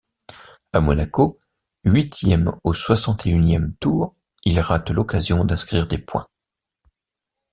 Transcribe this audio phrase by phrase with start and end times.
[0.73, 1.37] À Monaco,
[1.83, 6.25] huitième au soixante-et-unième tour, il rate l'occasion d'inscrire des points.